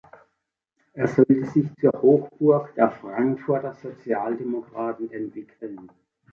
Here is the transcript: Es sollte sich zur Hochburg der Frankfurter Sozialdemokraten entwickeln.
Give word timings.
Es 0.95 1.13
sollte 1.15 1.45
sich 1.51 1.67
zur 1.79 1.91
Hochburg 2.01 2.73
der 2.73 2.89
Frankfurter 2.89 3.75
Sozialdemokraten 3.75 5.11
entwickeln. 5.11 5.91